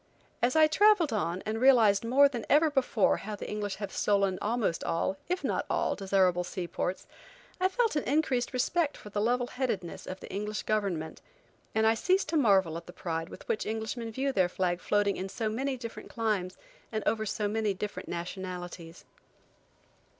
[0.41, 4.39] As I traveled on and realized more than ever before how the English have stolen
[4.41, 7.05] almost all, if not all, desirable sea ports,
[7.59, 11.21] I felt an increased respect for the level headedness of the English government,
[11.75, 15.17] and I cease to marvel at the pride with which Englishmen view their flag floating
[15.17, 16.57] in so many different climes
[16.91, 19.05] and over so many different nationalities.